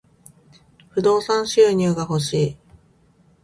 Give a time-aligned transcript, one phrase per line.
[0.89, 2.57] 不動産収入が欲しい。